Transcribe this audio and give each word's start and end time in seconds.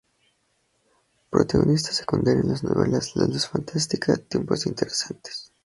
Protagonista 1.29 1.91
secundario 1.93 2.41
en 2.41 2.49
las 2.49 2.63
novelas 2.63 3.11
"La 3.17 3.27
luz 3.27 3.47
fantástica", 3.47 4.17
"Tiempos 4.17 4.65
interesantes". 4.65 5.51